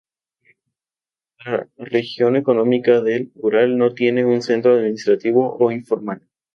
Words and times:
La 1.45 1.69
región 1.77 2.35
económica 2.35 3.01
del 3.01 3.31
Ural 3.35 3.77
no 3.77 3.93
tiene 3.93 4.25
un 4.25 4.41
centro 4.41 4.73
administrativo 4.73 5.55
o 5.59 5.71
informal. 5.71 6.27